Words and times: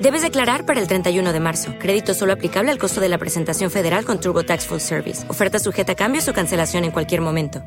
Debes 0.00 0.22
declarar 0.22 0.64
para 0.64 0.80
el 0.80 0.86
31 0.86 1.32
de 1.32 1.40
marzo. 1.40 1.72
Crédito 1.78 2.14
solo 2.14 2.32
aplicable 2.32 2.70
al 2.70 2.78
costo 2.78 3.00
de 3.00 3.08
la 3.08 3.18
presentación 3.18 3.70
federal 3.70 4.04
con 4.04 4.20
TurboTax 4.20 4.66
Full 4.66 4.78
Service. 4.80 5.28
Oferta 5.28 5.58
sujeta 5.58 5.92
a 5.92 5.96
cambios 5.96 6.28
o 6.28 6.32
cancelación 6.32 6.84
en 6.84 6.92
cualquier 6.92 7.20
momento. 7.20 7.62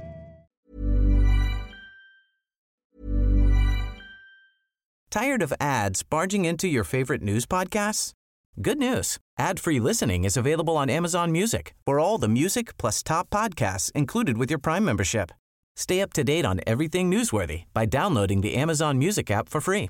Tired 5.10 5.42
of 5.42 5.52
ads 5.60 6.04
barging 6.04 6.46
into 6.46 6.68
your 6.70 6.86
favorite 6.86 7.22
news 7.22 7.46
podcasts? 7.46 8.14
Good 8.62 8.78
news. 8.78 9.18
Ad-free 9.38 9.82
listening 9.82 10.24
is 10.24 10.38
available 10.38 10.78
on 10.78 10.90
Amazon 10.90 11.34
Music. 11.34 11.74
For 11.86 12.00
all 12.00 12.18
the 12.18 12.30
music 12.30 12.78
plus 12.78 13.04
top 13.04 13.30
podcasts 13.30 13.92
included 13.94 14.38
with 14.38 14.50
your 14.50 14.60
Prime 14.60 14.86
membership. 14.86 15.32
Stay 15.76 16.00
up 16.00 16.14
to 16.14 16.24
date 16.24 16.46
on 16.46 16.62
everything 16.66 17.12
newsworthy 17.12 17.66
by 17.74 17.86
downloading 17.86 18.40
the 18.40 18.56
Amazon 18.56 18.98
Music 18.98 19.30
app 19.30 19.50
for 19.50 19.60
free 19.60 19.90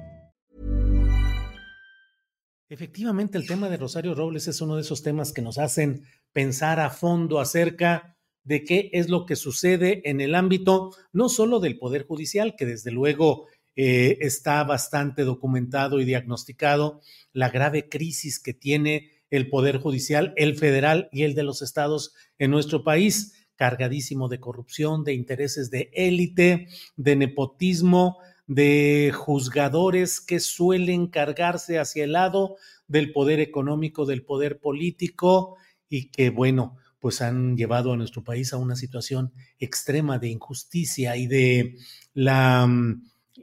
Efectivamente, 2.71 3.37
el 3.37 3.45
tema 3.45 3.67
de 3.67 3.75
Rosario 3.75 4.15
Robles 4.15 4.47
es 4.47 4.61
uno 4.61 4.77
de 4.77 4.81
esos 4.83 5.03
temas 5.03 5.33
que 5.33 5.41
nos 5.41 5.57
hacen 5.57 6.05
pensar 6.31 6.79
a 6.79 6.89
fondo 6.89 7.41
acerca 7.41 8.17
de 8.45 8.63
qué 8.63 8.89
es 8.93 9.09
lo 9.09 9.25
que 9.25 9.35
sucede 9.35 10.09
en 10.09 10.21
el 10.21 10.35
ámbito 10.35 10.95
no 11.11 11.27
solo 11.27 11.59
del 11.59 11.77
Poder 11.77 12.05
Judicial, 12.05 12.55
que 12.55 12.65
desde 12.65 12.91
luego 12.91 13.47
eh, 13.75 14.19
está 14.21 14.63
bastante 14.63 15.23
documentado 15.23 15.99
y 15.99 16.05
diagnosticado 16.05 17.01
la 17.33 17.49
grave 17.49 17.89
crisis 17.89 18.39
que 18.39 18.53
tiene 18.53 19.11
el 19.29 19.49
Poder 19.49 19.79
Judicial, 19.79 20.33
el 20.37 20.57
federal 20.57 21.09
y 21.11 21.23
el 21.23 21.35
de 21.35 21.43
los 21.43 21.61
estados 21.61 22.13
en 22.39 22.51
nuestro 22.51 22.85
país, 22.85 23.33
cargadísimo 23.57 24.29
de 24.29 24.39
corrupción, 24.39 25.03
de 25.03 25.13
intereses 25.13 25.71
de 25.71 25.91
élite, 25.93 26.69
de 26.95 27.17
nepotismo, 27.17 28.17
de 28.53 29.13
juzgadores 29.15 30.19
que 30.19 30.41
suelen 30.41 31.07
cargarse 31.07 31.79
hacia 31.79 32.03
el 32.03 32.11
lado 32.11 32.57
del 32.85 33.13
poder 33.13 33.39
económico, 33.39 34.05
del 34.05 34.25
poder 34.25 34.59
político 34.59 35.55
y 35.87 36.11
que, 36.11 36.31
bueno, 36.31 36.75
pues 36.99 37.21
han 37.21 37.55
llevado 37.55 37.93
a 37.93 37.95
nuestro 37.95 38.25
país 38.25 38.51
a 38.51 38.57
una 38.57 38.75
situación 38.75 39.31
extrema 39.57 40.19
de 40.19 40.27
injusticia 40.27 41.15
y 41.15 41.27
de 41.27 41.77
la 42.13 42.69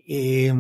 eh, 0.06 0.52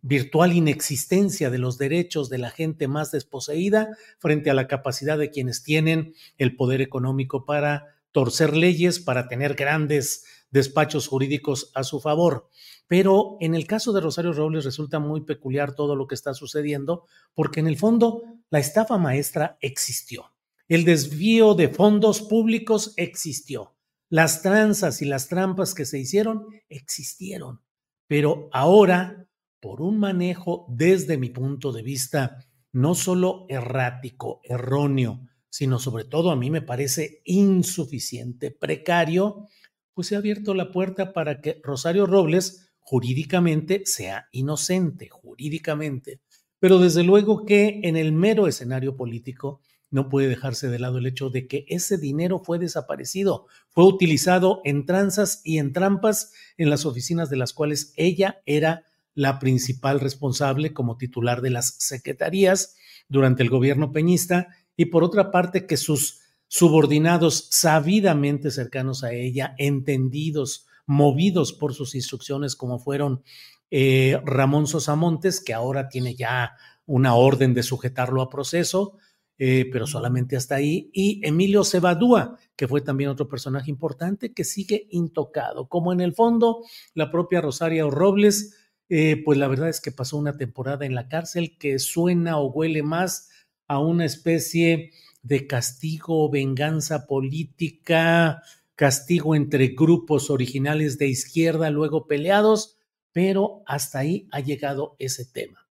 virtual 0.00 0.52
inexistencia 0.52 1.50
de 1.50 1.58
los 1.58 1.76
derechos 1.76 2.28
de 2.28 2.38
la 2.38 2.50
gente 2.50 2.86
más 2.86 3.10
desposeída 3.10 3.96
frente 4.20 4.48
a 4.48 4.54
la 4.54 4.68
capacidad 4.68 5.18
de 5.18 5.30
quienes 5.30 5.64
tienen 5.64 6.14
el 6.36 6.54
poder 6.54 6.82
económico 6.82 7.44
para 7.44 7.96
torcer 8.12 8.56
leyes, 8.56 9.00
para 9.00 9.26
tener 9.26 9.54
grandes 9.54 10.24
despachos 10.52 11.08
jurídicos 11.08 11.72
a 11.74 11.82
su 11.82 11.98
favor. 11.98 12.48
Pero 12.88 13.36
en 13.40 13.54
el 13.54 13.66
caso 13.66 13.92
de 13.92 14.00
Rosario 14.00 14.32
Robles 14.32 14.64
resulta 14.64 14.98
muy 14.98 15.20
peculiar 15.20 15.74
todo 15.74 15.94
lo 15.94 16.06
que 16.06 16.14
está 16.14 16.34
sucediendo, 16.34 17.04
porque 17.34 17.60
en 17.60 17.68
el 17.68 17.76
fondo 17.76 18.22
la 18.50 18.58
estafa 18.58 18.96
maestra 18.96 19.58
existió. 19.60 20.32
El 20.68 20.84
desvío 20.84 21.54
de 21.54 21.68
fondos 21.68 22.22
públicos 22.22 22.94
existió. 22.96 23.76
Las 24.10 24.42
tranzas 24.42 25.02
y 25.02 25.04
las 25.04 25.28
trampas 25.28 25.74
que 25.74 25.84
se 25.84 25.98
hicieron 25.98 26.46
existieron. 26.70 27.60
Pero 28.06 28.48
ahora, 28.52 29.28
por 29.60 29.82
un 29.82 29.98
manejo 29.98 30.66
desde 30.70 31.18
mi 31.18 31.28
punto 31.28 31.72
de 31.72 31.82
vista, 31.82 32.46
no 32.72 32.94
solo 32.94 33.44
errático, 33.50 34.40
erróneo, 34.44 35.20
sino 35.50 35.78
sobre 35.78 36.04
todo 36.04 36.30
a 36.30 36.36
mí 36.36 36.50
me 36.50 36.62
parece 36.62 37.20
insuficiente, 37.24 38.50
precario, 38.50 39.46
pues 39.92 40.08
se 40.08 40.14
ha 40.14 40.18
abierto 40.18 40.54
la 40.54 40.70
puerta 40.70 41.12
para 41.12 41.40
que 41.40 41.60
Rosario 41.62 42.06
Robles 42.06 42.67
jurídicamente 42.88 43.82
sea 43.84 44.28
inocente, 44.32 45.10
jurídicamente. 45.10 46.22
Pero 46.58 46.78
desde 46.78 47.02
luego 47.02 47.44
que 47.44 47.80
en 47.84 47.98
el 47.98 48.12
mero 48.12 48.46
escenario 48.46 48.96
político 48.96 49.60
no 49.90 50.08
puede 50.08 50.26
dejarse 50.26 50.68
de 50.68 50.78
lado 50.78 50.96
el 50.96 51.04
hecho 51.04 51.28
de 51.28 51.46
que 51.46 51.66
ese 51.68 51.98
dinero 51.98 52.38
fue 52.38 52.58
desaparecido, 52.58 53.46
fue 53.68 53.84
utilizado 53.84 54.62
en 54.64 54.86
tranzas 54.86 55.42
y 55.44 55.58
en 55.58 55.74
trampas 55.74 56.32
en 56.56 56.70
las 56.70 56.86
oficinas 56.86 57.28
de 57.28 57.36
las 57.36 57.52
cuales 57.52 57.92
ella 57.98 58.40
era 58.46 58.86
la 59.14 59.38
principal 59.38 60.00
responsable 60.00 60.72
como 60.72 60.96
titular 60.96 61.42
de 61.42 61.50
las 61.50 61.74
secretarías 61.78 62.74
durante 63.10 63.42
el 63.42 63.50
gobierno 63.50 63.92
peñista 63.92 64.48
y 64.78 64.86
por 64.86 65.04
otra 65.04 65.30
parte 65.30 65.66
que 65.66 65.76
sus 65.76 66.20
subordinados 66.46 67.48
sabidamente 67.50 68.50
cercanos 68.50 69.04
a 69.04 69.12
ella, 69.12 69.54
entendidos, 69.58 70.67
movidos 70.88 71.52
por 71.52 71.74
sus 71.74 71.94
instrucciones 71.94 72.56
como 72.56 72.78
fueron 72.78 73.22
eh, 73.70 74.18
Ramón 74.24 74.66
Sosamontes, 74.66 75.40
que 75.40 75.52
ahora 75.52 75.88
tiene 75.88 76.14
ya 76.14 76.56
una 76.86 77.14
orden 77.14 77.52
de 77.52 77.62
sujetarlo 77.62 78.22
a 78.22 78.30
proceso, 78.30 78.96
eh, 79.36 79.68
pero 79.70 79.86
solamente 79.86 80.34
hasta 80.34 80.56
ahí, 80.56 80.90
y 80.94 81.20
Emilio 81.22 81.62
Cebadúa, 81.62 82.38
que 82.56 82.66
fue 82.66 82.80
también 82.80 83.10
otro 83.10 83.28
personaje 83.28 83.70
importante 83.70 84.32
que 84.32 84.42
sigue 84.42 84.88
intocado, 84.90 85.68
como 85.68 85.92
en 85.92 86.00
el 86.00 86.14
fondo 86.14 86.64
la 86.94 87.10
propia 87.10 87.42
Rosario 87.42 87.90
Robles, 87.90 88.56
eh, 88.88 89.22
pues 89.22 89.36
la 89.36 89.46
verdad 89.46 89.68
es 89.68 89.82
que 89.82 89.92
pasó 89.92 90.16
una 90.16 90.38
temporada 90.38 90.86
en 90.86 90.94
la 90.94 91.08
cárcel 91.08 91.58
que 91.58 91.78
suena 91.78 92.38
o 92.38 92.50
huele 92.50 92.82
más 92.82 93.28
a 93.68 93.78
una 93.78 94.06
especie 94.06 94.92
de 95.22 95.46
castigo, 95.46 96.30
venganza 96.30 97.06
política, 97.06 98.42
castigo 98.78 99.34
entre 99.34 99.74
grupos 99.74 100.30
originales 100.30 100.98
de 100.98 101.08
izquierda, 101.08 101.68
luego 101.68 102.06
peleados, 102.06 102.76
pero 103.10 103.64
hasta 103.66 103.98
ahí 103.98 104.28
ha 104.30 104.38
llegado 104.38 104.94
ese 105.00 105.24
tema. 105.24 105.68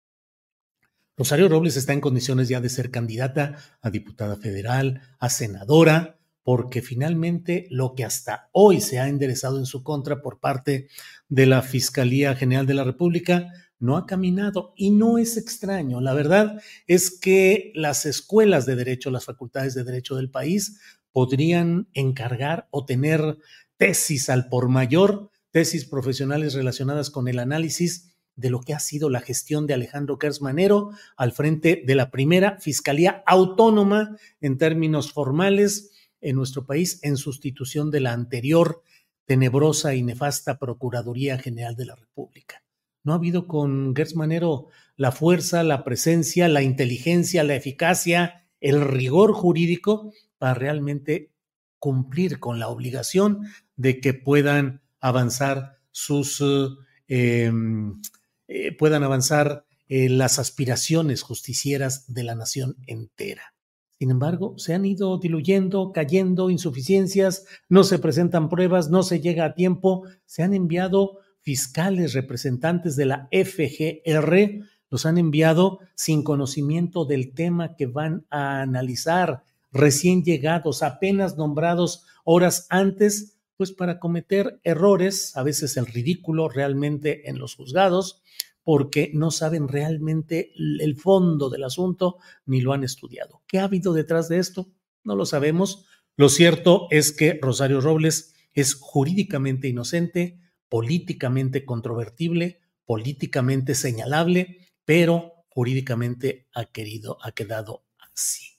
Rosario 1.16 1.48
Robles 1.48 1.76
está 1.76 1.94
en 1.94 2.00
condiciones 2.00 2.48
ya 2.48 2.60
de 2.60 2.68
ser 2.68 2.92
candidata 2.92 3.56
a 3.80 3.90
diputada 3.90 4.36
federal, 4.36 5.02
a 5.18 5.30
senadora, 5.30 6.20
porque 6.44 6.80
finalmente 6.80 7.66
lo 7.70 7.96
que 7.96 8.04
hasta 8.04 8.48
hoy 8.52 8.80
se 8.80 9.00
ha 9.00 9.08
enderezado 9.08 9.58
en 9.58 9.66
su 9.66 9.82
contra 9.82 10.22
por 10.22 10.38
parte 10.38 10.86
de 11.28 11.46
la 11.46 11.62
Fiscalía 11.62 12.36
General 12.36 12.66
de 12.66 12.74
la 12.74 12.84
República 12.84 13.52
no 13.80 13.96
ha 13.96 14.06
caminado 14.06 14.74
y 14.76 14.92
no 14.92 15.18
es 15.18 15.36
extraño. 15.36 16.00
La 16.00 16.14
verdad 16.14 16.62
es 16.86 17.10
que 17.10 17.72
las 17.74 18.06
escuelas 18.06 18.64
de 18.64 18.76
derecho, 18.76 19.10
las 19.10 19.24
facultades 19.24 19.74
de 19.74 19.82
derecho 19.82 20.14
del 20.14 20.30
país 20.30 20.78
podrían 21.12 21.88
encargar 21.94 22.68
o 22.70 22.84
tener 22.84 23.38
tesis 23.76 24.30
al 24.30 24.48
por 24.48 24.68
mayor 24.68 25.30
tesis 25.50 25.84
profesionales 25.84 26.54
relacionadas 26.54 27.10
con 27.10 27.28
el 27.28 27.38
análisis 27.38 28.12
de 28.34 28.50
lo 28.50 28.60
que 28.60 28.74
ha 28.74 28.80
sido 28.80 29.10
la 29.10 29.20
gestión 29.20 29.66
de 29.66 29.74
Alejandro 29.74 30.18
Kersmanero 30.18 30.90
al 31.16 31.32
frente 31.32 31.82
de 31.86 31.94
la 31.94 32.10
primera 32.10 32.58
Fiscalía 32.58 33.22
Autónoma 33.26 34.16
en 34.40 34.56
términos 34.56 35.12
formales 35.12 35.90
en 36.20 36.36
nuestro 36.36 36.64
país 36.64 37.00
en 37.02 37.16
sustitución 37.16 37.90
de 37.90 38.00
la 38.00 38.12
anterior 38.12 38.82
tenebrosa 39.26 39.94
y 39.94 40.02
nefasta 40.02 40.58
Procuraduría 40.58 41.38
General 41.38 41.76
de 41.76 41.86
la 41.86 41.94
República. 41.94 42.64
No 43.04 43.12
ha 43.12 43.16
habido 43.16 43.46
con 43.46 43.94
Gersmanero 43.94 44.68
la 44.96 45.12
fuerza, 45.12 45.62
la 45.62 45.84
presencia, 45.84 46.48
la 46.48 46.62
inteligencia, 46.62 47.42
la 47.44 47.56
eficacia, 47.56 48.41
el 48.62 48.80
rigor 48.80 49.34
jurídico 49.34 50.12
para 50.38 50.54
realmente 50.54 51.30
cumplir 51.78 52.38
con 52.38 52.58
la 52.58 52.68
obligación 52.68 53.42
de 53.76 54.00
que 54.00 54.14
puedan 54.14 54.80
avanzar 55.00 55.78
sus 55.90 56.40
eh, 56.40 57.44
em, 57.44 58.00
eh, 58.48 58.74
puedan 58.76 59.02
avanzar 59.02 59.66
eh, 59.88 60.08
las 60.08 60.38
aspiraciones 60.38 61.22
justicieras 61.22 62.12
de 62.12 62.22
la 62.22 62.34
nación 62.34 62.76
entera. 62.86 63.54
Sin 63.98 64.10
embargo, 64.10 64.54
se 64.58 64.74
han 64.74 64.84
ido 64.84 65.18
diluyendo, 65.18 65.92
cayendo, 65.92 66.50
insuficiencias, 66.50 67.44
no 67.68 67.84
se 67.84 67.98
presentan 67.98 68.48
pruebas, 68.48 68.90
no 68.90 69.02
se 69.02 69.20
llega 69.20 69.44
a 69.44 69.54
tiempo, 69.54 70.04
se 70.24 70.42
han 70.42 70.54
enviado 70.54 71.18
fiscales 71.40 72.12
representantes 72.12 72.96
de 72.96 73.06
la 73.06 73.28
FGR, 73.30 74.64
los 74.92 75.06
han 75.06 75.16
enviado 75.16 75.80
sin 75.94 76.22
conocimiento 76.22 77.06
del 77.06 77.32
tema 77.32 77.76
que 77.76 77.86
van 77.86 78.26
a 78.28 78.60
analizar, 78.60 79.42
recién 79.72 80.22
llegados, 80.22 80.82
apenas 80.82 81.38
nombrados 81.38 82.04
horas 82.24 82.66
antes, 82.68 83.38
pues 83.56 83.72
para 83.72 83.98
cometer 83.98 84.60
errores, 84.64 85.34
a 85.34 85.42
veces 85.42 85.78
el 85.78 85.86
ridículo 85.86 86.50
realmente 86.50 87.30
en 87.30 87.38
los 87.38 87.54
juzgados, 87.54 88.22
porque 88.64 89.10
no 89.14 89.30
saben 89.30 89.66
realmente 89.66 90.52
el 90.56 90.94
fondo 90.96 91.48
del 91.48 91.64
asunto 91.64 92.18
ni 92.44 92.60
lo 92.60 92.74
han 92.74 92.84
estudiado. 92.84 93.40
¿Qué 93.46 93.60
ha 93.60 93.64
habido 93.64 93.94
detrás 93.94 94.28
de 94.28 94.40
esto? 94.40 94.68
No 95.04 95.16
lo 95.16 95.24
sabemos. 95.24 95.86
Lo 96.18 96.28
cierto 96.28 96.86
es 96.90 97.12
que 97.12 97.38
Rosario 97.40 97.80
Robles 97.80 98.34
es 98.52 98.74
jurídicamente 98.74 99.68
inocente, 99.68 100.38
políticamente 100.68 101.64
controvertible, 101.64 102.60
políticamente 102.84 103.74
señalable, 103.74 104.58
pero 104.92 105.46
jurídicamente 105.48 106.48
ha 106.52 106.66
querido, 106.66 107.16
ha 107.22 107.32
quedado 107.32 107.86
así. 108.12 108.58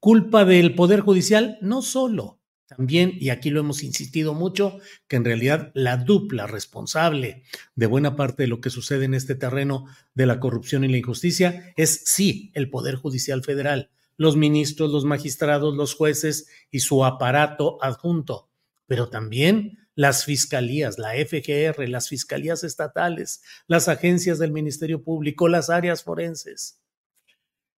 Culpa 0.00 0.46
del 0.46 0.74
Poder 0.74 1.00
Judicial, 1.00 1.58
no 1.60 1.82
solo 1.82 2.40
también, 2.66 3.12
y 3.20 3.28
aquí 3.28 3.50
lo 3.50 3.60
hemos 3.60 3.82
insistido 3.82 4.32
mucho, 4.32 4.78
que 5.08 5.16
en 5.16 5.26
realidad 5.26 5.72
la 5.74 5.98
dupla 5.98 6.46
responsable 6.46 7.42
de 7.74 7.84
buena 7.84 8.16
parte 8.16 8.44
de 8.44 8.46
lo 8.46 8.62
que 8.62 8.70
sucede 8.70 9.04
en 9.04 9.12
este 9.12 9.34
terreno 9.34 9.84
de 10.14 10.24
la 10.24 10.40
corrupción 10.40 10.84
y 10.84 10.88
la 10.88 10.96
injusticia 10.96 11.74
es 11.76 12.04
sí 12.06 12.50
el 12.54 12.70
Poder 12.70 12.94
Judicial 12.94 13.44
Federal, 13.44 13.90
los 14.16 14.38
ministros, 14.38 14.90
los 14.90 15.04
magistrados, 15.04 15.76
los 15.76 15.94
jueces 15.94 16.48
y 16.70 16.80
su 16.80 17.04
aparato 17.04 17.76
adjunto, 17.82 18.48
pero 18.86 19.10
también 19.10 19.83
las 19.94 20.24
fiscalías, 20.24 20.98
la 20.98 21.12
FGR, 21.12 21.88
las 21.88 22.08
fiscalías 22.08 22.64
estatales, 22.64 23.42
las 23.66 23.88
agencias 23.88 24.38
del 24.38 24.52
Ministerio 24.52 25.02
Público, 25.02 25.48
las 25.48 25.70
áreas 25.70 26.02
forenses. 26.02 26.80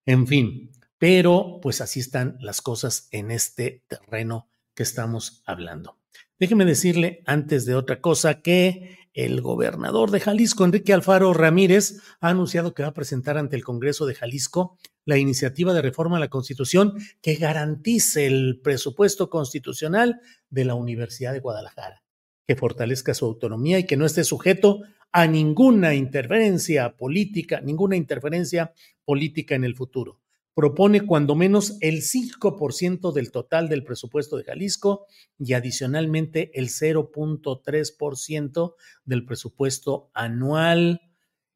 En 0.05 0.27
fin, 0.27 0.71
pero 0.99 1.59
pues 1.63 1.81
así 1.81 2.01
están 2.01 2.39
las 2.41 2.63
cosas 2.63 3.09
en 3.11 3.31
este 3.31 3.85
terreno 3.89 4.49
que 4.75 4.83
estamos 4.83 5.43
hablando. 5.47 5.99
Déjeme 6.39 6.65
decirle, 6.65 7.23
antes 7.27 7.65
de 7.65 7.75
otra 7.75 8.01
cosa, 8.01 8.43
que 8.43 8.99
el 9.15 9.41
gobernador 9.41 10.11
de 10.11 10.21
Jalisco, 10.21 10.65
Enrique 10.67 10.93
Alfaro 10.93 11.33
Ramírez, 11.33 12.03
ha 12.21 12.29
anunciado 12.29 12.75
que 12.75 12.83
va 12.83 12.91
a 12.91 12.95
presentar 12.95 13.39
ante 13.39 13.57
el 13.57 13.65
Congreso 13.65 14.05
de 14.05 14.15
Jalisco 14.15 14.79
la 15.07 15.17
iniciativa 15.17 15.73
de 15.73 15.81
reforma 15.81 16.19
a 16.19 16.21
la 16.21 16.29
Constitución 16.29 16.93
que 17.23 17.37
garantice 17.37 18.27
el 18.27 18.61
presupuesto 18.63 19.31
constitucional 19.31 20.21
de 20.51 20.67
la 20.67 20.75
Universidad 20.75 21.33
de 21.33 21.41
Guadalajara, 21.41 22.03
que 22.47 22.57
fortalezca 22.57 23.15
su 23.15 23.25
autonomía 23.25 23.79
y 23.79 23.85
que 23.85 23.97
no 23.97 24.07
esté 24.07 24.25
sujeto 24.25 24.83
a 25.13 25.27
ninguna 25.27 25.95
interferencia 25.95 26.97
política, 26.97 27.61
ninguna 27.61 27.97
interferencia 27.97 28.73
política 29.05 29.55
en 29.55 29.65
el 29.65 29.75
futuro 29.75 30.21
propone 30.57 31.03
cuando 31.03 31.35
menos 31.35 31.77
el 31.83 32.01
5% 32.01 33.13
del 33.13 33.31
total 33.31 33.69
del 33.69 33.85
presupuesto 33.85 34.39
de 34.39 34.45
Jalisco 34.45 35.05
y 35.39 35.53
adicionalmente 35.53 36.51
el 36.59 36.71
0.3% 36.71 38.75
del 39.05 39.27
presupuesto 39.27 40.09
anual. 40.15 41.03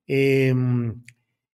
Em, 0.06 1.02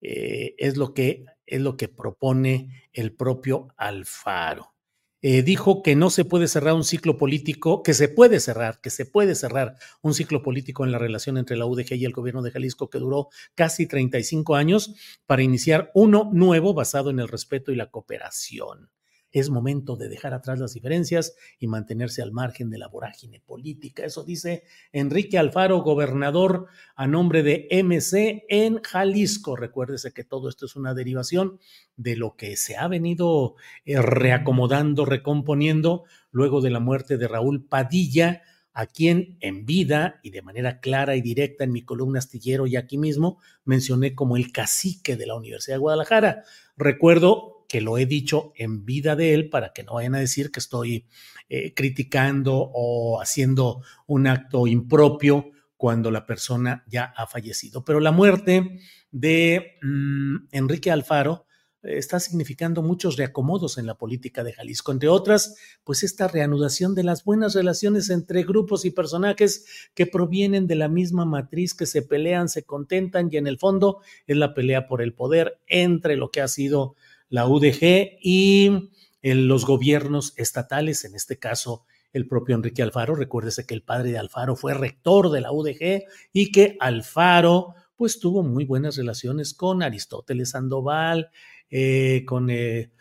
eh, 0.03 0.55
es, 0.59 0.77
lo 0.77 0.93
que, 0.93 1.25
es 1.47 1.63
lo 1.63 1.79
que 1.79 1.89
propone 1.89 2.91
el 2.93 3.15
propio 3.15 3.69
Alfaro. 3.79 4.75
Eh, 5.23 5.43
dijo 5.43 5.83
que 5.83 5.97
no 5.97 6.09
se 6.09 6.25
puede 6.25 6.49
cerrar 6.49 6.75
un 6.75 6.85
ciclo 6.85 7.19
político, 7.19 7.83
que 7.83 7.93
se 7.93 8.09
puede 8.09 8.41
cerrar, 8.41 8.81
que 8.81 8.91
se 8.91 9.05
puede 9.05 9.35
cerrar 9.35 9.77
un 10.01 10.15
ciclo 10.15 10.43
político 10.43 10.85
en 10.85 10.93
la 10.93 10.99
relación 10.99 11.37
entre 11.37 11.57
la 11.57 11.67
UDG 11.67 11.95
y 11.95 12.05
el 12.07 12.13
gobierno 12.13 12.43
de 12.43 12.51
Jalisco 12.51 12.89
que 12.89 12.99
duró 12.99 13.29
casi 13.55 13.87
35 13.87 14.57
años 14.57 14.95
para 15.27 15.43
iniciar 15.43 15.91
uno 15.95 16.31
nuevo 16.33 16.73
basado 16.73 17.11
en 17.11 17.21
el 17.21 17.29
respeto 17.29 17.71
y 17.71 17.77
la 17.77 17.91
cooperación. 17.91 18.91
Es 19.33 19.51
momento 19.51 19.97
de 19.97 20.09
dejar 20.09 20.35
atrás 20.35 20.59
las 20.59 20.75
diferencias 20.75 21.37
y 21.59 21.69
mantenerse 21.69 22.23
al 22.23 22.33
margen 22.33 22.71
de 22.71 22.79
la 22.79 22.89
vorágine 22.89 23.41
política. 23.41 24.05
Eso 24.05 24.25
dice 24.25 24.65
Enrique 24.93 25.39
Alfaro, 25.39 25.83
gobernador 25.83 26.67
a 26.97 27.07
nombre 27.07 27.43
de 27.43 27.69
MC 27.71 28.45
en 28.49 28.83
Jalisco. 28.83 29.57
Recuérdese 29.57 30.13
que 30.13 30.25
todo 30.25 30.49
esto 30.49 30.67
es 30.67 30.75
una 30.75 30.95
derivación 30.95 31.61
de 31.97 32.17
lo 32.17 32.37
que 32.37 32.57
se 32.57 32.77
ha 32.77 32.89
venido 32.89 33.55
eh, 33.85 34.03
reacomodando, 34.03 35.05
recomponiendo 35.05 36.05
luego 36.31 36.61
de 36.61 36.71
la 36.71 36.81
muerte 36.81 37.17
de 37.17 37.29
Raúl 37.29 37.65
Padilla, 37.67 38.43
a 38.73 38.87
quien 38.87 39.37
en 39.41 39.67
vida 39.67 40.21
y 40.23 40.31
de 40.31 40.43
manera 40.43 40.81
clara 40.81 41.17
y 41.17 41.23
directa 41.23 41.65
en 41.65 41.73
mi 41.73 41.83
columna 41.83 42.19
astillero 42.19 42.67
y 42.67 42.77
aquí 42.77 42.99
mismo 42.99 43.39
mencioné 43.65 44.15
como 44.15 44.37
el 44.37 44.53
cacique 44.53 45.17
de 45.17 45.27
la 45.27 45.35
Universidad 45.35 45.77
de 45.77 45.81
Guadalajara. 45.81 46.45
Recuerdo 46.77 47.60
que 47.71 47.81
lo 47.81 47.99
he 47.99 48.05
dicho 48.05 48.53
en 48.57 48.85
vida 48.85 49.15
de 49.15 49.33
él 49.33 49.49
para 49.49 49.73
que 49.73 49.85
no 49.85 49.95
vayan 49.95 50.17
a 50.17 50.19
decir 50.19 50.51
que 50.51 50.59
estoy 50.59 51.07
eh, 51.49 51.73
criticando 51.73 52.57
o 52.57 53.21
haciendo 53.23 53.81
un 54.09 54.27
acto 54.27 54.67
impropio 54.67 55.53
cuando 55.77 56.11
la 56.11 56.27
persona 56.27 56.83
ya 56.89 57.05
ha 57.17 57.29
fallecido. 57.29 57.85
Pero 57.85 58.01
la 58.01 58.11
muerte 58.11 58.81
de 59.13 59.79
mm, 59.83 60.49
Enrique 60.51 60.91
Alfaro 60.91 61.47
eh, 61.85 61.97
está 61.97 62.19
significando 62.19 62.83
muchos 62.83 63.17
reacomodos 63.17 63.79
en 63.79 63.87
la 63.87 63.97
política 63.97 64.43
de 64.43 64.53
Jalisco, 64.53 64.91
entre 64.91 65.09
otras, 65.09 65.55
pues 65.85 66.03
esta 66.03 66.27
reanudación 66.27 66.97
de 66.97 67.05
las 67.05 67.23
buenas 67.23 67.55
relaciones 67.55 68.11
entre 68.11 68.43
grupos 68.43 68.85
y 68.85 68.91
personajes 68.91 69.89
que 69.95 70.07
provienen 70.07 70.67
de 70.67 70.75
la 70.75 70.89
misma 70.89 71.25
matriz, 71.25 71.75
que 71.75 71.87
se 71.87 72.03
pelean, 72.03 72.49
se 72.49 72.65
contentan 72.65 73.29
y 73.31 73.37
en 73.37 73.47
el 73.47 73.59
fondo 73.59 74.01
es 74.27 74.37
la 74.37 74.55
pelea 74.55 74.89
por 74.89 75.03
el 75.03 75.15
poder 75.15 75.61
entre 75.69 76.17
lo 76.17 76.33
que 76.33 76.41
ha 76.41 76.49
sido 76.49 76.97
la 77.31 77.47
UDG 77.47 78.19
y 78.23 78.91
los 79.23 79.65
gobiernos 79.65 80.35
estatales, 80.37 81.05
en 81.05 81.15
este 81.15 81.39
caso 81.39 81.85
el 82.13 82.27
propio 82.27 82.57
Enrique 82.57 82.83
Alfaro. 82.83 83.15
Recuérdese 83.15 83.67
que 83.67 83.75
el 83.75 83.83
padre 83.83 84.11
de 84.11 84.19
Alfaro 84.19 84.57
fue 84.57 84.75
rector 84.75 85.31
de 85.31 85.41
la 85.41 85.53
UDG 85.53 86.05
y 86.33 86.53
que 86.53 86.77
Alfaro 86.81 87.75
pues 87.97 88.19
tuvo 88.19 88.43
muy 88.43 88.65
buenas 88.65 88.97
relaciones 88.97 89.55
con 89.55 89.83
Aristóteles 89.83 90.51
Sandoval, 90.51 91.31
eh, 91.71 92.25
con, 92.27 92.51
eh, 92.51 92.93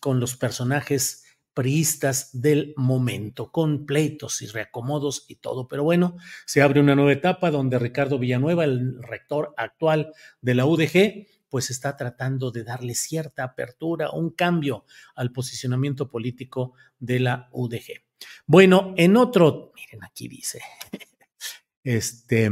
con 0.00 0.20
los 0.20 0.36
personajes 0.36 1.24
priistas 1.54 2.38
del 2.38 2.74
momento, 2.76 3.50
con 3.50 3.86
pleitos 3.86 4.42
y 4.42 4.46
reacomodos 4.46 5.24
y 5.26 5.36
todo. 5.36 5.68
Pero 5.68 5.84
bueno, 5.84 6.18
se 6.44 6.60
abre 6.60 6.80
una 6.80 6.94
nueva 6.94 7.12
etapa 7.12 7.50
donde 7.50 7.78
Ricardo 7.78 8.18
Villanueva, 8.18 8.64
el 8.64 9.02
rector 9.02 9.54
actual 9.56 10.12
de 10.42 10.54
la 10.54 10.66
UDG, 10.66 11.26
pues 11.48 11.70
está 11.70 11.96
tratando 11.96 12.50
de 12.50 12.64
darle 12.64 12.94
cierta 12.94 13.44
apertura, 13.44 14.10
un 14.10 14.30
cambio 14.30 14.84
al 15.14 15.32
posicionamiento 15.32 16.08
político 16.08 16.74
de 16.98 17.20
la 17.20 17.48
UDG. 17.52 18.02
Bueno, 18.46 18.94
en 18.96 19.16
otro, 19.16 19.72
miren, 19.74 20.04
aquí 20.04 20.28
dice, 20.28 20.60
este, 21.84 22.50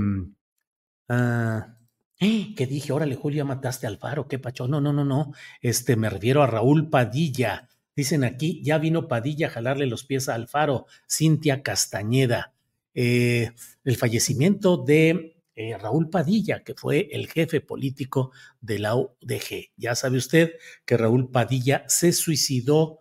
ah, 1.09 1.79
¿qué 2.19 2.67
dije? 2.69 2.93
Órale, 2.93 3.17
Julia, 3.17 3.45
mataste 3.45 3.87
al 3.87 3.99
faro, 3.99 4.29
qué 4.29 4.39
pacho. 4.39 4.69
No, 4.69 4.81
no, 4.81 4.93
no, 4.93 5.05
no, 5.05 5.33
este, 5.61 5.97
me 5.97 6.11
refiero 6.11 6.43
a 6.43 6.47
Raúl 6.47 6.89
Padilla. 6.91 7.69
Dicen 7.97 8.25
aquí, 8.25 8.61
ya 8.65 8.79
vino 8.79 9.07
Padilla 9.07 9.47
a 9.47 9.51
jalarle 9.51 9.87
los 9.87 10.05
pies 10.05 10.29
a 10.29 10.35
Alfaro, 10.35 10.87
Cintia 11.09 11.63
Castañeda. 11.63 12.55
Eh, 12.95 13.53
el 13.85 13.97
fallecimiento 13.97 14.77
de 14.77 15.34
eh, 15.57 15.77
Raúl 15.79 16.11
Padilla, 16.11 16.65
que 16.65 16.75
fue 16.75 17.09
el 17.13 17.29
jefe 17.29 17.61
político 17.61 18.33
de 18.61 18.79
la 18.79 18.97
UDG. 18.97 19.71
Ya 19.77 19.95
sabe 19.95 20.19
usted 20.19 20.55
que 20.85 20.97
Raúl 20.97 21.31
Padilla 21.31 21.85
se 21.89 22.13
suicidó 22.13 23.01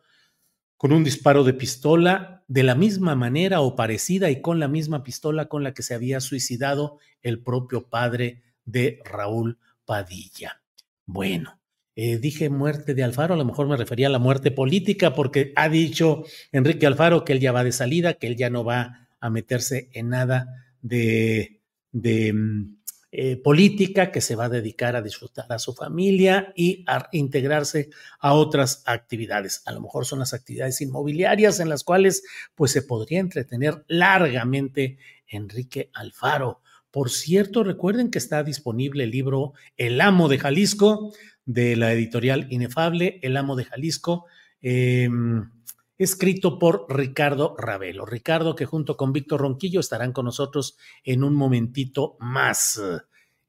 con 0.77 0.91
un 0.91 1.03
disparo 1.03 1.43
de 1.43 1.53
pistola 1.53 2.43
de 2.47 2.63
la 2.63 2.75
misma 2.75 3.15
manera 3.15 3.61
o 3.61 3.75
parecida 3.75 4.29
y 4.29 4.41
con 4.41 4.59
la 4.59 4.67
misma 4.67 5.03
pistola 5.03 5.47
con 5.47 5.63
la 5.63 5.73
que 5.73 5.81
se 5.81 5.95
había 5.95 6.19
suicidado 6.19 6.99
el 7.21 7.41
propio 7.41 7.89
padre 7.89 8.43
de 8.65 8.99
Raúl 9.05 9.57
Padilla. 9.85 10.61
Bueno, 11.05 11.59
eh, 11.95 12.17
dije 12.17 12.49
muerte 12.49 12.93
de 12.93 13.03
Alfaro, 13.03 13.33
a 13.33 13.37
lo 13.37 13.45
mejor 13.45 13.67
me 13.67 13.77
refería 13.77 14.07
a 14.07 14.11
la 14.11 14.19
muerte 14.19 14.51
política, 14.51 15.13
porque 15.13 15.53
ha 15.55 15.69
dicho 15.69 16.23
Enrique 16.51 16.85
Alfaro 16.85 17.23
que 17.23 17.33
él 17.33 17.39
ya 17.39 17.51
va 17.51 17.63
de 17.63 17.71
salida, 17.71 18.15
que 18.15 18.27
él 18.27 18.35
ya 18.35 18.49
no 18.49 18.63
va 18.63 19.07
a 19.19 19.29
meterse 19.29 19.89
en 19.93 20.09
nada 20.09 20.75
de, 20.81 21.62
de 21.93 22.33
mm, 22.33 22.75
eh, 23.15 23.37
política, 23.37 24.11
que 24.11 24.21
se 24.21 24.35
va 24.35 24.45
a 24.45 24.49
dedicar 24.49 24.95
a 24.95 25.01
disfrutar 25.03 25.45
a 25.49 25.59
su 25.59 25.73
familia 25.75 26.51
y 26.55 26.83
a 26.87 27.07
integrarse 27.11 27.91
a 28.19 28.33
otras 28.33 28.81
actividades. 28.87 29.61
A 29.67 29.71
lo 29.71 29.81
mejor 29.81 30.07
son 30.07 30.17
las 30.17 30.33
actividades 30.33 30.81
inmobiliarias 30.81 31.59
en 31.59 31.69
las 31.69 31.83
cuales 31.83 32.23
pues 32.55 32.71
se 32.71 32.81
podría 32.81 33.19
entretener 33.19 33.85
largamente 33.87 34.97
Enrique 35.27 35.91
Alfaro. 35.93 36.61
Por 36.89 37.11
cierto, 37.11 37.63
recuerden 37.63 38.09
que 38.09 38.17
está 38.17 38.43
disponible 38.43 39.03
el 39.03 39.11
libro 39.11 39.53
El 39.77 40.01
amo 40.01 40.27
de 40.27 40.39
Jalisco 40.39 41.13
de 41.45 41.75
la 41.75 41.93
editorial 41.93 42.47
Inefable, 42.49 43.19
El 43.21 43.37
amo 43.37 43.55
de 43.55 43.65
Jalisco, 43.65 44.25
em, 44.61 45.51
escrito 45.97 46.57
por 46.59 46.85
Ricardo 46.89 47.55
Ravelo. 47.57 48.05
Ricardo 48.05 48.55
que 48.55 48.65
junto 48.65 48.97
con 48.97 49.13
Víctor 49.13 49.41
Ronquillo 49.41 49.79
estarán 49.79 50.11
con 50.11 50.25
nosotros 50.25 50.77
en 51.03 51.23
un 51.23 51.35
momentito 51.35 52.17
más, 52.19 52.81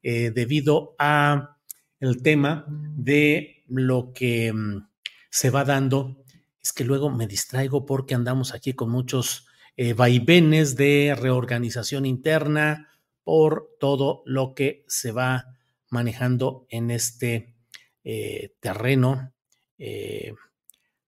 eh, 0.03 0.31
debido 0.31 0.95
a 0.99 1.57
el 1.99 2.21
tema 2.21 2.65
de 2.67 3.63
lo 3.67 4.13
que 4.13 4.47
em, 4.47 4.87
se 5.29 5.49
va 5.49 5.63
dando. 5.63 6.23
Es 6.61 6.73
que 6.73 6.83
luego 6.83 7.09
me 7.09 7.27
distraigo 7.27 7.85
porque 7.85 8.15
andamos 8.15 8.53
aquí 8.53 8.73
con 8.73 8.89
muchos 8.89 9.47
eh, 9.77 9.93
vaivenes 9.93 10.75
de 10.75 11.15
reorganización 11.19 12.05
interna, 12.05 12.89
por 13.23 13.75
todo 13.79 14.21
lo 14.25 14.53
que 14.53 14.83
se 14.87 15.11
va 15.11 15.55
manejando 15.89 16.67
en 16.69 16.91
este 16.91 17.55
eh, 18.03 18.53
terreno. 18.59 19.33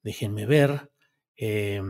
Déjenme 0.02 0.46
ver. 0.48 0.90
Eh, 1.38 1.82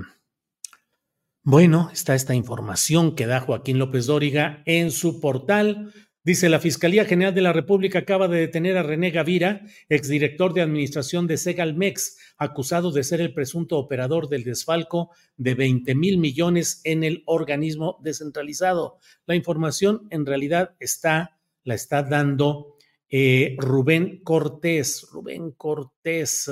bueno, 1.44 1.90
está 1.94 2.14
esta 2.14 2.36
información 2.36 3.16
que 3.16 3.26
da 3.26 3.40
Joaquín 3.40 3.80
López 3.80 4.06
Dóriga 4.06 4.62
en 4.66 4.92
su 4.92 5.22
portal 5.22 5.94
Dice, 6.28 6.50
la 6.50 6.60
Fiscalía 6.60 7.06
General 7.06 7.34
de 7.34 7.40
la 7.40 7.54
República 7.54 8.00
acaba 8.00 8.28
de 8.28 8.42
detener 8.42 8.76
a 8.76 8.84
René 8.84 9.12
Gavira, 9.12 9.62
exdirector 9.88 10.54
de 10.54 10.62
administración 10.62 11.26
de 11.26 11.38
Segalmex, 11.38 12.18
acusado 12.38 12.92
de 12.92 13.06
ser 13.06 13.22
el 13.22 13.34
presunto 13.34 13.78
operador 13.78 14.28
del 14.28 14.44
desfalco 14.44 15.12
de 15.38 15.56
20 15.56 15.96
mil 15.96 16.18
millones 16.18 16.82
en 16.84 17.06
el 17.06 17.24
organismo 17.28 17.98
descentralizado. 18.04 18.98
La 19.26 19.36
información 19.36 20.06
en 20.10 20.26
realidad 20.26 20.76
está, 20.82 21.40
la 21.64 21.76
está 21.76 22.04
dando 22.04 22.76
eh, 23.08 23.56
Rubén 23.58 24.22
Cortés. 24.22 25.08
Rubén 25.10 25.52
Cortés. 25.52 26.52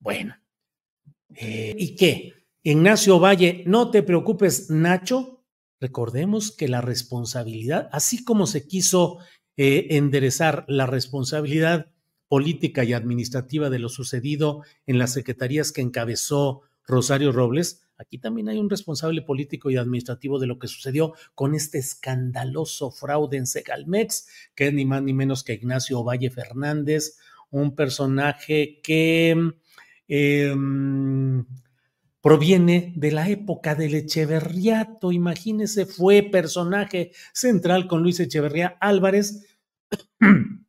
bueno. 0.00 0.41
Eh, 1.36 1.74
¿Y 1.76 1.96
qué? 1.96 2.32
Ignacio 2.62 3.18
Valle, 3.18 3.64
no 3.66 3.90
te 3.90 4.02
preocupes, 4.02 4.70
Nacho, 4.70 5.42
Recordemos 5.82 6.52
que 6.52 6.68
la 6.68 6.80
responsabilidad, 6.80 7.88
así 7.90 8.24
como 8.24 8.46
se 8.46 8.68
quiso 8.68 9.18
eh, 9.56 9.88
enderezar 9.90 10.64
la 10.68 10.86
responsabilidad 10.86 11.90
política 12.28 12.84
y 12.84 12.92
administrativa 12.92 13.68
de 13.68 13.80
lo 13.80 13.88
sucedido 13.88 14.62
en 14.86 15.00
las 15.00 15.12
secretarías 15.12 15.72
que 15.72 15.80
encabezó 15.80 16.60
Rosario 16.86 17.32
Robles, 17.32 17.82
aquí 17.98 18.18
también 18.18 18.48
hay 18.48 18.58
un 18.58 18.70
responsable 18.70 19.22
político 19.22 19.70
y 19.70 19.76
administrativo 19.76 20.38
de 20.38 20.46
lo 20.46 20.60
que 20.60 20.68
sucedió 20.68 21.14
con 21.34 21.56
este 21.56 21.78
escandaloso 21.78 22.92
fraude 22.92 23.38
en 23.38 23.48
Segalmex, 23.48 24.28
que 24.54 24.68
es 24.68 24.72
ni 24.72 24.84
más 24.84 25.02
ni 25.02 25.14
menos 25.14 25.42
que 25.42 25.54
Ignacio 25.54 26.04
Valle 26.04 26.30
Fernández, 26.30 27.18
un 27.50 27.74
personaje 27.74 28.78
que 28.84 29.52
eh, 30.08 30.54
proviene 32.22 32.92
de 32.96 33.10
la 33.10 33.28
época 33.28 33.74
del 33.74 33.94
Echeverriato. 33.94 35.12
Imagínese, 35.12 35.84
fue 35.84 36.22
personaje 36.22 37.10
central 37.34 37.88
con 37.88 38.02
Luis 38.02 38.20
Echeverría 38.20 38.78
Álvarez. 38.80 39.46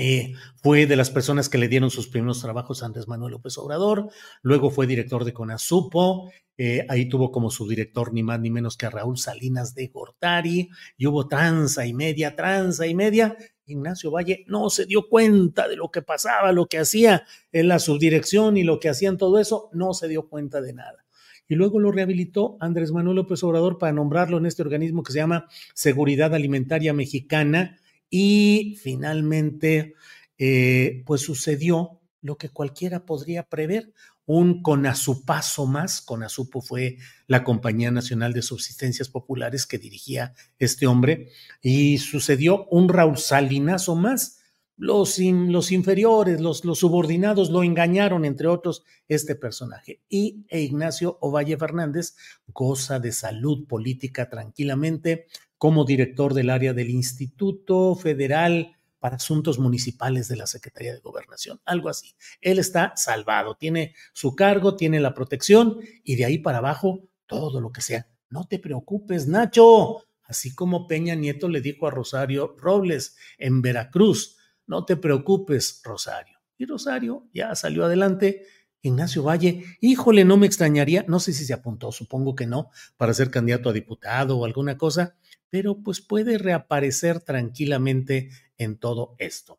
Eh, 0.00 0.34
fue 0.62 0.86
de 0.86 0.94
las 0.94 1.10
personas 1.10 1.48
que 1.48 1.58
le 1.58 1.66
dieron 1.66 1.90
sus 1.90 2.06
primeros 2.06 2.40
trabajos 2.40 2.82
a 2.82 2.86
Andrés 2.86 3.08
Manuel 3.08 3.32
López 3.32 3.58
Obrador, 3.58 4.10
luego 4.42 4.70
fue 4.70 4.86
director 4.86 5.24
de 5.24 5.32
Conasupo, 5.32 6.30
eh, 6.56 6.86
ahí 6.88 7.08
tuvo 7.08 7.32
como 7.32 7.50
su 7.50 7.66
director 7.66 8.12
ni 8.12 8.22
más 8.22 8.38
ni 8.38 8.48
menos 8.48 8.76
que 8.76 8.86
a 8.86 8.90
Raúl 8.90 9.18
Salinas 9.18 9.74
de 9.74 9.88
Gortari, 9.88 10.68
y 10.96 11.06
hubo 11.06 11.26
tranza 11.26 11.84
y 11.84 11.94
media, 11.94 12.36
tranza 12.36 12.86
y 12.86 12.94
media, 12.94 13.36
Ignacio 13.68 14.10
Valle 14.10 14.44
no 14.48 14.70
se 14.70 14.86
dio 14.86 15.08
cuenta 15.08 15.68
de 15.68 15.76
lo 15.76 15.90
que 15.90 16.02
pasaba, 16.02 16.52
lo 16.52 16.66
que 16.66 16.78
hacía 16.78 17.24
en 17.52 17.68
la 17.68 17.78
subdirección 17.78 18.56
y 18.56 18.64
lo 18.64 18.80
que 18.80 18.88
hacían 18.88 19.18
todo 19.18 19.38
eso, 19.38 19.70
no 19.72 19.94
se 19.94 20.08
dio 20.08 20.28
cuenta 20.28 20.60
de 20.60 20.72
nada. 20.72 21.04
Y 21.48 21.54
luego 21.54 21.80
lo 21.80 21.90
rehabilitó 21.90 22.58
Andrés 22.60 22.92
Manuel 22.92 23.16
López 23.16 23.42
Obrador 23.42 23.78
para 23.78 23.92
nombrarlo 23.92 24.36
en 24.36 24.46
este 24.46 24.62
organismo 24.62 25.02
que 25.02 25.12
se 25.12 25.18
llama 25.18 25.48
Seguridad 25.74 26.34
Alimentaria 26.34 26.92
Mexicana 26.92 27.78
y 28.10 28.76
finalmente 28.82 29.94
eh, 30.36 31.02
pues 31.06 31.22
sucedió 31.22 32.00
lo 32.20 32.36
que 32.36 32.50
cualquiera 32.50 33.06
podría 33.06 33.44
prever, 33.44 33.92
un 34.28 34.62
Conasupazo 34.62 35.66
más. 35.66 36.02
Conasupo 36.02 36.60
fue 36.60 36.98
la 37.26 37.42
Compañía 37.42 37.90
Nacional 37.90 38.34
de 38.34 38.42
Subsistencias 38.42 39.08
Populares 39.08 39.66
que 39.66 39.78
dirigía 39.78 40.34
este 40.58 40.86
hombre. 40.86 41.30
Y 41.62 41.96
sucedió 41.96 42.66
un 42.66 42.90
Raúl 42.90 43.16
Salinazo 43.16 43.96
más. 43.96 44.36
Los, 44.76 45.18
los 45.18 45.72
inferiores, 45.72 46.40
los, 46.40 46.64
los, 46.64 46.78
subordinados 46.78 47.50
lo 47.50 47.64
engañaron, 47.64 48.26
entre 48.26 48.48
otros, 48.48 48.84
este 49.08 49.34
personaje. 49.34 50.02
Y 50.10 50.44
e 50.50 50.60
Ignacio 50.60 51.16
Ovalle 51.22 51.56
Fernández 51.56 52.14
goza 52.46 53.00
de 53.00 53.12
salud 53.12 53.66
política 53.66 54.28
tranquilamente 54.28 55.26
como 55.56 55.86
director 55.86 56.34
del 56.34 56.50
área 56.50 56.74
del 56.74 56.90
Instituto 56.90 57.96
Federal 57.96 58.77
para 58.98 59.16
asuntos 59.16 59.58
municipales 59.58 60.28
de 60.28 60.36
la 60.36 60.46
Secretaría 60.46 60.92
de 60.92 61.00
Gobernación, 61.00 61.60
algo 61.64 61.88
así. 61.88 62.14
Él 62.40 62.58
está 62.58 62.92
salvado, 62.96 63.56
tiene 63.56 63.94
su 64.12 64.34
cargo, 64.34 64.76
tiene 64.76 65.00
la 65.00 65.14
protección 65.14 65.78
y 66.04 66.16
de 66.16 66.24
ahí 66.24 66.38
para 66.38 66.58
abajo 66.58 67.08
todo 67.26 67.60
lo 67.60 67.72
que 67.72 67.80
sea. 67.80 68.08
No 68.30 68.46
te 68.46 68.58
preocupes, 68.58 69.26
Nacho. 69.26 70.04
Así 70.24 70.54
como 70.54 70.86
Peña 70.86 71.14
Nieto 71.14 71.48
le 71.48 71.62
dijo 71.62 71.86
a 71.86 71.90
Rosario 71.90 72.54
Robles 72.58 73.16
en 73.38 73.62
Veracruz, 73.62 74.36
no 74.66 74.84
te 74.84 74.96
preocupes, 74.96 75.80
Rosario. 75.82 76.38
Y 76.58 76.66
Rosario 76.66 77.28
ya 77.32 77.54
salió 77.54 77.84
adelante. 77.84 78.46
Ignacio 78.88 79.22
Valle, 79.22 79.64
híjole, 79.80 80.24
no 80.24 80.36
me 80.36 80.46
extrañaría, 80.46 81.04
no 81.08 81.20
sé 81.20 81.32
si 81.32 81.44
se 81.44 81.54
apuntó, 81.54 81.92
supongo 81.92 82.34
que 82.34 82.46
no, 82.46 82.70
para 82.96 83.14
ser 83.14 83.30
candidato 83.30 83.70
a 83.70 83.72
diputado 83.72 84.38
o 84.38 84.44
alguna 84.44 84.76
cosa, 84.76 85.14
pero 85.50 85.78
pues 85.82 86.00
puede 86.00 86.38
reaparecer 86.38 87.20
tranquilamente 87.20 88.30
en 88.58 88.76
todo 88.76 89.14
esto. 89.18 89.58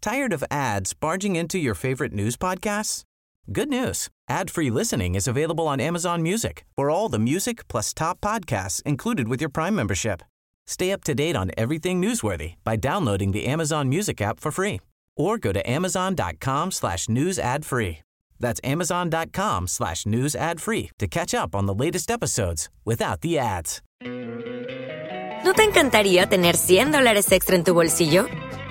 Tired 0.00 0.32
of 0.34 0.44
ads 0.50 0.92
barging 0.92 1.34
into 1.34 1.58
your 1.58 1.74
favorite 1.74 2.12
news 2.12 2.36
podcasts? 2.36 3.04
Good 3.50 3.68
news. 3.68 4.08
Ad-free 4.28 4.70
listening 4.70 5.14
is 5.14 5.26
available 5.26 5.66
on 5.66 5.80
Amazon 5.80 6.22
Music. 6.22 6.64
For 6.76 6.90
all 6.90 7.08
the 7.08 7.18
music 7.18 7.66
plus 7.68 7.92
top 7.94 8.20
podcasts 8.20 8.82
included 8.84 9.28
with 9.28 9.40
your 9.40 9.50
Prime 9.50 9.74
membership. 9.74 10.22
Stay 10.66 10.92
up 10.92 11.04
to 11.04 11.14
date 11.14 11.36
on 11.36 11.50
everything 11.56 12.00
newsworthy 12.00 12.54
by 12.64 12.76
downloading 12.76 13.32
the 13.32 13.46
Amazon 13.46 13.88
Music 13.88 14.20
app 14.20 14.40
for 14.40 14.50
free 14.50 14.80
or 15.16 15.38
go 15.38 15.52
to 15.52 15.60
amazon.com 15.68 16.70
slash 16.70 17.08
news 17.08 17.38
ad 17.38 17.64
free. 17.64 17.98
That's 18.40 18.60
amazon.com 18.64 19.68
slash 19.68 20.06
news 20.06 20.34
ad 20.34 20.60
free 20.60 20.90
to 20.98 21.06
catch 21.06 21.34
up 21.34 21.54
on 21.54 21.66
the 21.66 21.74
latest 21.74 22.10
episodes 22.10 22.68
without 22.84 23.20
the 23.20 23.38
ads. 23.38 23.80
¿No 25.44 25.52
te 25.52 25.62
encantaría 25.62 26.26
tener 26.26 26.56
100 26.56 26.90
dólares 26.90 27.30
extra 27.30 27.54
en 27.54 27.64
tu 27.64 27.74
bolsillo? 27.74 28.26